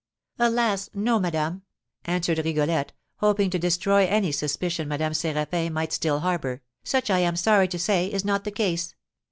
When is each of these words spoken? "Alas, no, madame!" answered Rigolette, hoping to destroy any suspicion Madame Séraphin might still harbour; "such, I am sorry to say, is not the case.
"Alas, 0.39 0.89
no, 0.95 1.19
madame!" 1.19 1.61
answered 2.05 2.39
Rigolette, 2.39 2.91
hoping 3.17 3.51
to 3.51 3.59
destroy 3.59 4.07
any 4.07 4.31
suspicion 4.31 4.87
Madame 4.87 5.11
Séraphin 5.13 5.71
might 5.73 5.93
still 5.93 6.21
harbour; 6.21 6.63
"such, 6.83 7.11
I 7.11 7.19
am 7.19 7.35
sorry 7.35 7.67
to 7.67 7.77
say, 7.77 8.07
is 8.07 8.25
not 8.25 8.43
the 8.43 8.49
case. 8.49 8.95